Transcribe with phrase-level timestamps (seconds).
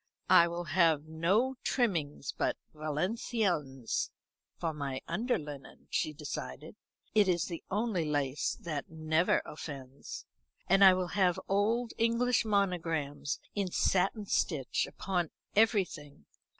[0.31, 4.09] "I will have no trimming but Valenciennes
[4.57, 6.75] for my under linen," she decided;
[7.13, 10.25] "it is the only lace that never offends.
[10.67, 16.25] And I will have old English monograms in satin stitch upon everything.